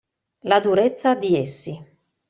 [0.45, 1.79] La durezza di essi.